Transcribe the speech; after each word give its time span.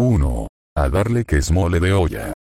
1. 0.00 0.48
A 0.78 0.88
darle 0.88 1.26
que 1.26 1.36
es 1.36 1.52
mole 1.52 1.78
de 1.78 1.92
olla. 1.92 2.32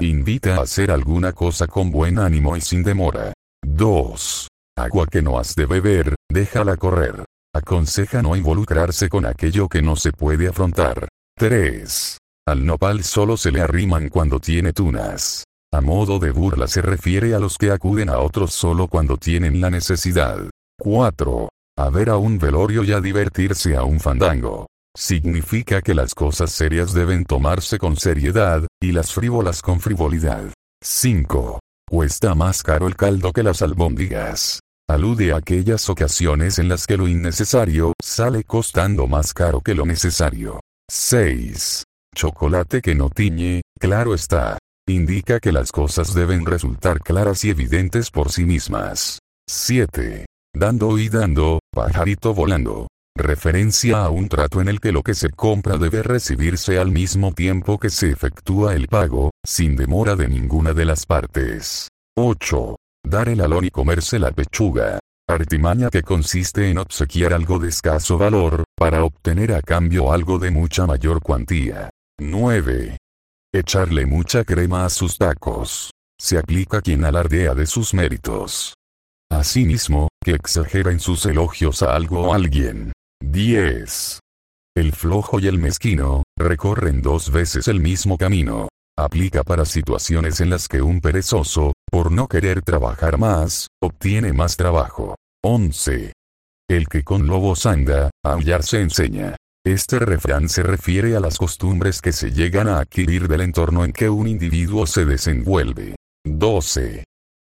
Invita 0.00 0.56
a 0.56 0.62
hacer 0.62 0.92
alguna 0.92 1.32
cosa 1.32 1.66
con 1.66 1.90
buen 1.90 2.20
ánimo 2.20 2.56
y 2.56 2.60
sin 2.60 2.84
demora. 2.84 3.32
2. 3.66 4.46
Agua 4.78 5.06
que 5.10 5.20
no 5.20 5.36
has 5.36 5.56
de 5.56 5.66
beber, 5.66 6.14
déjala 6.30 6.76
correr. 6.76 7.24
Aconseja 7.52 8.22
no 8.22 8.36
involucrarse 8.36 9.08
con 9.08 9.26
aquello 9.26 9.68
que 9.68 9.82
no 9.82 9.96
se 9.96 10.12
puede 10.12 10.46
afrontar. 10.46 11.08
3. 11.36 12.18
Al 12.46 12.64
nopal 12.64 13.02
solo 13.02 13.36
se 13.36 13.50
le 13.50 13.60
arriman 13.60 14.08
cuando 14.08 14.38
tiene 14.38 14.72
tunas. 14.72 15.42
A 15.72 15.80
modo 15.80 16.20
de 16.20 16.30
burla 16.30 16.68
se 16.68 16.80
refiere 16.80 17.34
a 17.34 17.40
los 17.40 17.58
que 17.58 17.72
acuden 17.72 18.08
a 18.08 18.18
otros 18.18 18.52
solo 18.52 18.86
cuando 18.86 19.16
tienen 19.16 19.60
la 19.60 19.68
necesidad. 19.68 20.48
4. 20.78 21.48
A 21.76 21.90
ver 21.90 22.08
a 22.08 22.18
un 22.18 22.38
velorio 22.38 22.84
y 22.84 22.92
a 22.92 23.00
divertirse 23.00 23.76
a 23.76 23.82
un 23.82 23.98
fandango. 23.98 24.68
Significa 24.96 25.82
que 25.82 25.94
las 25.94 26.14
cosas 26.14 26.50
serias 26.50 26.92
deben 26.92 27.24
tomarse 27.24 27.78
con 27.78 27.96
seriedad, 27.96 28.66
y 28.82 28.92
las 28.92 29.12
frívolas 29.12 29.62
con 29.62 29.80
frivolidad. 29.80 30.52
5. 30.82 31.60
Cuesta 31.88 32.34
más 32.34 32.62
caro 32.62 32.86
el 32.86 32.96
caldo 32.96 33.32
que 33.32 33.42
las 33.42 33.62
albóndigas. 33.62 34.60
Alude 34.88 35.32
a 35.32 35.36
aquellas 35.36 35.88
ocasiones 35.88 36.58
en 36.58 36.68
las 36.68 36.86
que 36.86 36.96
lo 36.96 37.06
innecesario 37.06 37.92
sale 38.02 38.42
costando 38.42 39.06
más 39.06 39.32
caro 39.32 39.60
que 39.60 39.74
lo 39.74 39.86
necesario. 39.86 40.60
6. 40.90 41.84
Chocolate 42.14 42.82
que 42.82 42.96
no 42.96 43.08
tiñe, 43.08 43.62
claro 43.78 44.14
está. 44.14 44.58
Indica 44.88 45.38
que 45.38 45.52
las 45.52 45.70
cosas 45.70 46.12
deben 46.14 46.44
resultar 46.44 46.98
claras 46.98 47.44
y 47.44 47.50
evidentes 47.50 48.10
por 48.10 48.32
sí 48.32 48.44
mismas. 48.44 49.20
7. 49.48 50.26
Dando 50.52 50.98
y 50.98 51.08
dando, 51.08 51.60
pajarito 51.72 52.34
volando. 52.34 52.88
Referencia 53.22 54.02
a 54.02 54.08
un 54.08 54.30
trato 54.30 54.62
en 54.62 54.68
el 54.68 54.80
que 54.80 54.92
lo 54.92 55.02
que 55.02 55.12
se 55.12 55.28
compra 55.28 55.76
debe 55.76 56.02
recibirse 56.02 56.78
al 56.78 56.90
mismo 56.90 57.32
tiempo 57.34 57.78
que 57.78 57.90
se 57.90 58.10
efectúa 58.10 58.74
el 58.74 58.88
pago, 58.88 59.30
sin 59.46 59.76
demora 59.76 60.16
de 60.16 60.26
ninguna 60.26 60.72
de 60.72 60.86
las 60.86 61.04
partes. 61.04 61.88
8. 62.16 62.76
Dar 63.04 63.28
el 63.28 63.42
alón 63.42 63.66
y 63.66 63.70
comerse 63.70 64.18
la 64.18 64.30
pechuga. 64.30 65.00
Artimaña 65.28 65.90
que 65.90 66.02
consiste 66.02 66.70
en 66.70 66.78
obsequiar 66.78 67.34
algo 67.34 67.58
de 67.58 67.68
escaso 67.68 68.16
valor, 68.16 68.64
para 68.74 69.04
obtener 69.04 69.52
a 69.52 69.60
cambio 69.60 70.12
algo 70.12 70.38
de 70.38 70.50
mucha 70.50 70.86
mayor 70.86 71.20
cuantía. 71.20 71.90
9. 72.18 72.96
Echarle 73.52 74.06
mucha 74.06 74.44
crema 74.44 74.86
a 74.86 74.88
sus 74.88 75.18
tacos. 75.18 75.90
Se 76.18 76.38
aplica 76.38 76.80
quien 76.80 77.04
alardea 77.04 77.54
de 77.54 77.66
sus 77.66 77.92
méritos. 77.92 78.74
Asimismo, 79.30 80.08
que 80.24 80.32
exagera 80.32 80.90
en 80.90 81.00
sus 81.00 81.26
elogios 81.26 81.82
a 81.82 81.94
algo 81.94 82.28
o 82.28 82.34
alguien. 82.34 82.92
10. 83.20 84.20
El 84.76 84.92
flojo 84.92 85.40
y 85.40 85.46
el 85.46 85.58
mezquino, 85.58 86.22
recorren 86.38 87.02
dos 87.02 87.30
veces 87.30 87.68
el 87.68 87.80
mismo 87.80 88.16
camino. 88.16 88.68
Aplica 88.98 89.44
para 89.44 89.64
situaciones 89.64 90.40
en 90.40 90.50
las 90.50 90.68
que 90.68 90.82
un 90.82 91.00
perezoso, 91.00 91.72
por 91.90 92.12
no 92.12 92.28
querer 92.28 92.62
trabajar 92.62 93.18
más, 93.18 93.68
obtiene 93.82 94.32
más 94.32 94.56
trabajo. 94.56 95.16
11. 95.42 96.12
El 96.68 96.88
que 96.88 97.02
con 97.02 97.26
lobos 97.26 97.66
anda, 97.66 98.10
aullar 98.24 98.62
se 98.62 98.80
enseña. 98.80 99.36
Este 99.64 99.98
refrán 99.98 100.48
se 100.48 100.62
refiere 100.62 101.16
a 101.16 101.20
las 101.20 101.36
costumbres 101.36 102.00
que 102.00 102.12
se 102.12 102.32
llegan 102.32 102.68
a 102.68 102.78
adquirir 102.80 103.28
del 103.28 103.42
entorno 103.42 103.84
en 103.84 103.92
que 103.92 104.08
un 104.08 104.26
individuo 104.26 104.86
se 104.86 105.04
desenvuelve. 105.04 105.96
12. 106.24 107.04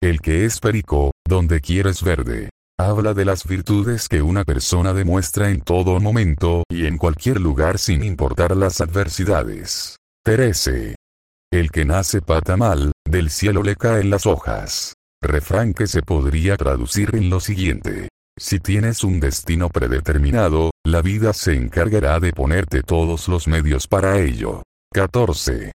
El 0.02 0.22
que 0.22 0.46
es 0.46 0.60
perico, 0.60 1.12
donde 1.28 1.62
quieres 1.62 2.04
verde. 2.04 2.50
Habla 2.80 3.14
de 3.14 3.26
las 3.26 3.46
virtudes 3.46 4.08
que 4.08 4.22
una 4.22 4.44
persona 4.44 4.94
demuestra 4.94 5.50
en 5.50 5.62
todo 5.62 6.00
momento 6.00 6.64
y 6.70 6.88
en 6.88 6.98
cualquier 6.98 7.40
lugar 7.40 7.78
sin 7.78 8.04
importar 8.04 8.56
las 8.58 8.82
adversidades. 8.82 9.98
13. 10.24 10.96
El 11.52 11.70
que 11.70 11.86
nace 11.86 12.22
pata 12.22 12.58
mal, 12.58 12.92
del 13.06 13.30
cielo 13.30 13.62
le 13.62 13.76
caen 13.76 14.10
las 14.10 14.26
hojas. 14.26 14.94
Refrán 15.22 15.74
que 15.74 15.86
se 15.86 16.02
podría 16.02 16.58
traducir 16.58 17.16
en 17.16 17.30
lo 17.30 17.40
siguiente. 17.40 18.10
Si 18.40 18.60
tienes 18.60 19.04
un 19.04 19.20
destino 19.20 19.70
predeterminado, 19.70 20.72
la 20.86 21.02
vida 21.02 21.34
se 21.34 21.54
encargará 21.54 22.20
de 22.20 22.32
ponerte 22.32 22.82
todos 22.82 23.28
los 23.28 23.48
medios 23.48 23.88
para 23.88 24.20
ello. 24.20 24.64
14. 24.94 25.72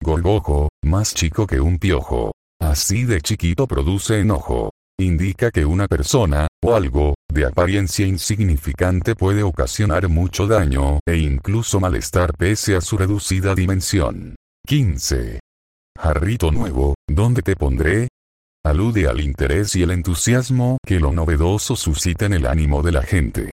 Gorgojo, 0.00 0.68
más 0.84 1.14
chico 1.14 1.46
que 1.46 1.60
un 1.60 1.78
piojo. 1.78 2.32
Así 2.60 3.04
de 3.04 3.20
chiquito 3.20 3.66
produce 3.66 4.20
enojo. 4.20 4.70
Indica 5.00 5.50
que 5.50 5.64
una 5.64 5.88
persona, 5.88 6.46
o 6.62 6.74
algo, 6.76 7.14
de 7.28 7.46
apariencia 7.46 8.06
insignificante 8.06 9.16
puede 9.16 9.42
ocasionar 9.42 10.08
mucho 10.08 10.46
daño, 10.46 11.00
e 11.04 11.16
incluso 11.16 11.80
malestar 11.80 12.32
pese 12.36 12.76
a 12.76 12.80
su 12.80 12.96
reducida 12.96 13.56
dimensión. 13.56 14.36
15. 14.66 15.40
Jarrito 15.98 16.52
nuevo, 16.52 16.94
¿dónde 17.08 17.42
te 17.42 17.56
pondré? 17.56 18.08
Alude 18.64 19.08
al 19.08 19.20
interés 19.20 19.74
y 19.74 19.82
el 19.82 19.90
entusiasmo 19.90 20.78
que 20.86 21.00
lo 21.00 21.12
novedoso 21.12 21.74
suscita 21.74 22.26
en 22.26 22.34
el 22.34 22.46
ánimo 22.46 22.82
de 22.82 22.92
la 22.92 23.02
gente. 23.02 23.50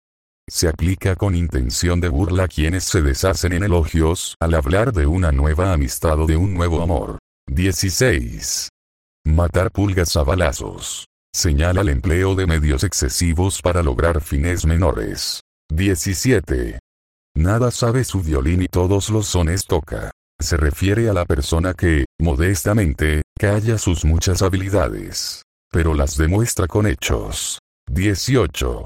Se 0.48 0.68
aplica 0.68 1.16
con 1.16 1.34
intención 1.34 2.00
de 2.00 2.08
burla 2.08 2.44
a 2.44 2.48
quienes 2.48 2.84
se 2.84 3.02
deshacen 3.02 3.54
en 3.54 3.64
elogios 3.64 4.36
al 4.40 4.54
hablar 4.54 4.92
de 4.92 5.06
una 5.06 5.32
nueva 5.32 5.72
amistad 5.72 6.20
o 6.20 6.26
de 6.26 6.36
un 6.36 6.54
nuevo 6.54 6.80
amor. 6.80 7.18
16. 7.48 8.68
Matar 9.24 9.70
pulgas 9.72 10.16
a 10.16 10.22
balazos. 10.22 11.06
Señala 11.34 11.80
el 11.80 11.88
empleo 11.88 12.34
de 12.34 12.46
medios 12.46 12.84
excesivos 12.84 13.60
para 13.60 13.82
lograr 13.82 14.20
fines 14.20 14.64
menores. 14.64 15.40
17. 15.70 16.78
Nada 17.36 17.70
sabe 17.70 18.04
su 18.04 18.22
violín 18.22 18.62
y 18.62 18.68
todos 18.68 19.10
los 19.10 19.26
sones 19.26 19.66
toca 19.66 20.12
se 20.40 20.56
refiere 20.56 21.08
a 21.08 21.12
la 21.12 21.24
persona 21.24 21.74
que, 21.74 22.04
modestamente, 22.20 23.22
calla 23.38 23.78
sus 23.78 24.04
muchas 24.04 24.42
habilidades. 24.42 25.42
Pero 25.70 25.94
las 25.94 26.16
demuestra 26.16 26.66
con 26.66 26.86
hechos. 26.86 27.58
18. 27.90 28.84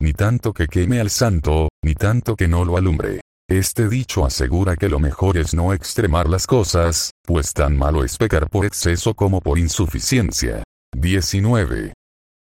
Ni 0.00 0.12
tanto 0.12 0.52
que 0.52 0.66
queme 0.66 1.00
al 1.00 1.10
santo, 1.10 1.68
ni 1.84 1.94
tanto 1.94 2.36
que 2.36 2.48
no 2.48 2.64
lo 2.64 2.76
alumbre. 2.76 3.20
Este 3.48 3.88
dicho 3.88 4.24
asegura 4.24 4.76
que 4.76 4.88
lo 4.88 4.98
mejor 4.98 5.36
es 5.36 5.54
no 5.54 5.72
extremar 5.72 6.28
las 6.28 6.46
cosas, 6.46 7.10
pues 7.22 7.52
tan 7.52 7.76
malo 7.76 8.04
es 8.04 8.16
pecar 8.16 8.48
por 8.48 8.64
exceso 8.64 9.14
como 9.14 9.40
por 9.40 9.58
insuficiencia. 9.58 10.62
19. 10.94 11.92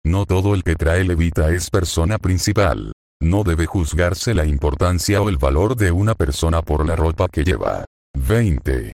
No 0.05 0.25
todo 0.25 0.55
el 0.55 0.63
que 0.63 0.75
trae 0.75 1.03
levita 1.03 1.51
es 1.51 1.69
persona 1.69 2.17
principal. 2.17 2.93
No 3.21 3.43
debe 3.43 3.65
juzgarse 3.65 4.33
la 4.33 4.45
importancia 4.45 5.21
o 5.21 5.29
el 5.29 5.37
valor 5.37 5.75
de 5.75 5.91
una 5.91 6.15
persona 6.15 6.61
por 6.61 6.87
la 6.87 6.95
ropa 6.95 7.27
que 7.27 7.43
lleva. 7.43 7.85
20. 8.17 8.93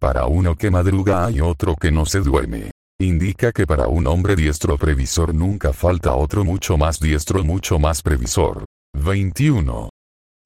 Para 0.00 0.26
uno 0.26 0.56
que 0.56 0.70
madruga 0.70 1.26
hay 1.26 1.40
otro 1.40 1.74
que 1.76 1.90
no 1.90 2.06
se 2.06 2.20
duerme. 2.20 2.70
Indica 2.98 3.52
que 3.52 3.66
para 3.66 3.88
un 3.88 4.06
hombre 4.06 4.36
diestro 4.36 4.78
previsor 4.78 5.34
nunca 5.34 5.72
falta 5.72 6.14
otro 6.14 6.44
mucho 6.44 6.76
más 6.76 6.98
diestro 6.98 7.44
mucho 7.44 7.78
más 7.78 8.02
previsor. 8.02 8.64
21. 8.94 9.90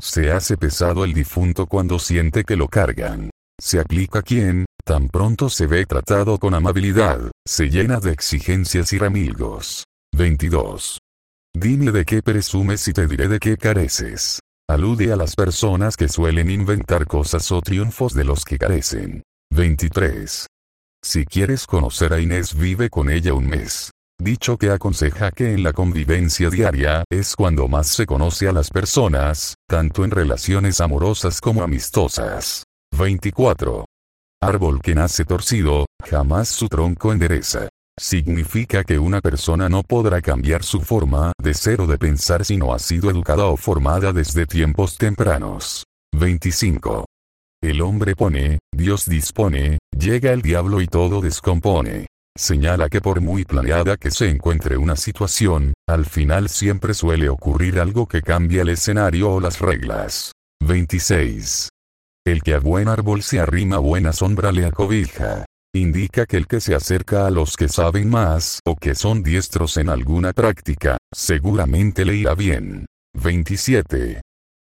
Se 0.00 0.32
hace 0.32 0.56
pesado 0.56 1.04
el 1.04 1.12
difunto 1.12 1.66
cuando 1.66 1.98
siente 1.98 2.42
que 2.42 2.56
lo 2.56 2.68
cargan. 2.68 3.30
Se 3.60 3.78
aplica 3.78 4.22
quien, 4.22 4.64
tan 4.84 5.08
pronto 5.08 5.50
se 5.50 5.66
ve 5.66 5.84
tratado 5.84 6.38
con 6.38 6.54
amabilidad, 6.54 7.30
se 7.46 7.68
llena 7.68 8.00
de 8.00 8.10
exigencias 8.10 8.92
y 8.94 8.98
ramilgos. 8.98 9.84
22. 10.16 10.98
Dime 11.54 11.92
de 11.92 12.06
qué 12.06 12.22
presumes 12.22 12.88
y 12.88 12.94
te 12.94 13.06
diré 13.06 13.28
de 13.28 13.38
qué 13.38 13.58
careces. 13.58 14.40
Alude 14.66 15.12
a 15.12 15.16
las 15.16 15.34
personas 15.34 15.96
que 15.96 16.08
suelen 16.08 16.50
inventar 16.50 17.06
cosas 17.06 17.52
o 17.52 17.60
triunfos 17.60 18.14
de 18.14 18.24
los 18.24 18.46
que 18.46 18.56
carecen. 18.56 19.22
23. 19.50 20.46
Si 21.04 21.26
quieres 21.26 21.66
conocer 21.66 22.14
a 22.14 22.20
Inés 22.20 22.54
vive 22.54 22.88
con 22.88 23.10
ella 23.10 23.34
un 23.34 23.46
mes. 23.46 23.90
Dicho 24.18 24.56
que 24.56 24.70
aconseja 24.70 25.32
que 25.32 25.52
en 25.52 25.62
la 25.62 25.72
convivencia 25.74 26.48
diaria 26.48 27.04
es 27.10 27.36
cuando 27.36 27.68
más 27.68 27.88
se 27.88 28.06
conoce 28.06 28.48
a 28.48 28.52
las 28.52 28.70
personas, 28.70 29.54
tanto 29.68 30.04
en 30.04 30.12
relaciones 30.12 30.80
amorosas 30.80 31.40
como 31.40 31.62
amistosas. 31.62 32.64
24. 32.96 33.84
Árbol 34.42 34.80
que 34.80 34.94
nace 34.94 35.24
torcido, 35.24 35.86
jamás 36.02 36.48
su 36.48 36.68
tronco 36.68 37.12
endereza 37.12 37.68
significa 38.00 38.82
que 38.82 38.98
una 38.98 39.20
persona 39.20 39.68
no 39.68 39.82
podrá 39.82 40.22
cambiar 40.22 40.62
su 40.62 40.80
forma 40.80 41.32
de 41.38 41.52
ser 41.52 41.82
o 41.82 41.86
de 41.86 41.98
pensar 41.98 42.46
si 42.46 42.56
no 42.56 42.72
ha 42.72 42.78
sido 42.78 43.10
educada 43.10 43.44
o 43.44 43.58
formada 43.58 44.12
desde 44.12 44.46
tiempos 44.46 44.96
tempranos. 44.96 45.84
25. 46.16 47.04
El 47.62 47.82
hombre 47.82 48.16
pone, 48.16 48.58
Dios 48.74 49.04
dispone, 49.04 49.78
llega 49.94 50.32
el 50.32 50.40
diablo 50.40 50.80
y 50.80 50.86
todo 50.86 51.20
descompone. 51.20 52.06
Señala 52.34 52.88
que 52.88 53.02
por 53.02 53.20
muy 53.20 53.44
planeada 53.44 53.98
que 53.98 54.10
se 54.10 54.30
encuentre 54.30 54.78
una 54.78 54.96
situación, 54.96 55.74
al 55.86 56.06
final 56.06 56.48
siempre 56.48 56.94
suele 56.94 57.28
ocurrir 57.28 57.78
algo 57.78 58.06
que 58.06 58.22
cambia 58.22 58.62
el 58.62 58.70
escenario 58.70 59.30
o 59.30 59.40
las 59.40 59.60
reglas. 59.60 60.32
26. 60.66 61.68
El 62.26 62.42
que 62.42 62.54
a 62.54 62.58
buen 62.58 62.88
árbol 62.88 63.22
se 63.22 63.40
arrima 63.40 63.78
buena 63.78 64.12
sombra 64.12 64.52
le 64.52 64.66
acobija. 64.66 65.46
Indica 65.74 66.26
que 66.26 66.36
el 66.36 66.46
que 66.46 66.60
se 66.60 66.74
acerca 66.74 67.26
a 67.26 67.30
los 67.30 67.56
que 67.56 67.68
saben 67.68 68.10
más 68.10 68.60
o 68.66 68.76
que 68.76 68.94
son 68.94 69.22
diestros 69.22 69.76
en 69.78 69.88
alguna 69.88 70.32
práctica, 70.32 70.98
seguramente 71.14 72.04
le 72.04 72.16
irá 72.16 72.34
bien. 72.34 72.86
27. 73.14 74.20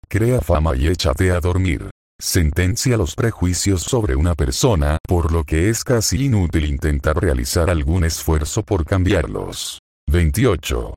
Crea 0.09 0.41
fama 0.41 0.75
y 0.77 0.89
échate 0.89 1.31
a 1.31 1.41
dormir. 1.41 1.91
sentencia 2.19 2.97
los 2.97 3.15
prejuicios 3.15 3.83
sobre 3.83 4.17
una 4.17 4.35
persona, 4.35 4.99
por 5.07 5.33
lo 5.33 5.45
que 5.45 5.69
es 5.69 5.85
casi 5.85 6.25
inútil 6.25 6.65
intentar 6.65 7.21
realizar 7.21 7.69
algún 7.69 8.05
esfuerzo 8.05 8.63
por 8.63 8.87
cambiarlos. 8.87 9.81
28. 10.09 10.95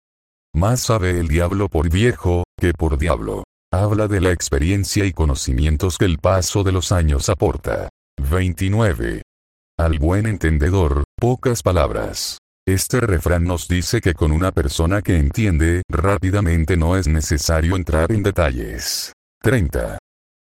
Más 0.56 0.80
sabe 0.80 1.20
el 1.20 1.28
diablo 1.28 1.68
por 1.68 1.90
viejo, 1.90 2.44
que 2.58 2.72
por 2.74 2.98
diablo. 2.98 3.44
Habla 3.72 4.08
de 4.08 4.20
la 4.20 4.32
experiencia 4.32 5.06
y 5.06 5.14
conocimientos 5.14 6.00
que 6.00 6.06
el 6.06 6.18
paso 6.18 6.64
de 6.64 6.72
los 6.72 6.92
años 6.92 7.30
aporta. 7.30 7.88
29. 8.20 9.22
Al 9.78 10.00
buen 10.00 10.26
entendedor, 10.26 11.04
pocas 11.16 11.62
palabras. 11.62 12.40
Este 12.68 13.00
refrán 13.00 13.44
nos 13.44 13.68
dice 13.68 14.02
que 14.02 14.16
con 14.16 14.32
una 14.32 14.52
persona 14.52 15.04
que 15.04 15.18
entiende, 15.18 15.84
rápidamente 15.88 16.78
no 16.78 16.98
es 16.98 17.08
necesario 17.08 17.76
entrar 17.76 18.12
en 18.12 18.24
detalles. 18.24 19.14
30. 19.44 20.00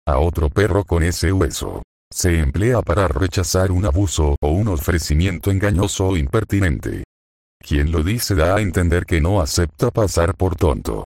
A 0.08 0.18
otro 0.18 0.50
perro 0.50 0.84
con 0.84 1.04
ese 1.04 1.32
hueso. 1.32 1.84
Se 2.12 2.40
emplea 2.40 2.82
para 2.82 3.08
rechazar 3.08 3.72
un 3.72 3.86
abuso 3.86 4.36
o 4.42 4.50
un 4.50 4.68
ofrecimiento 4.68 5.52
engañoso 5.52 6.08
o 6.08 6.18
impertinente. 6.18 7.04
Quien 7.60 7.92
lo 7.92 8.02
dice 8.02 8.34
da 8.34 8.56
a 8.56 8.62
entender 8.62 9.06
que 9.06 9.22
no 9.22 9.42
acepta 9.42 9.92
pasar 9.92 10.36
por 10.36 10.56
tonto. 10.56 11.06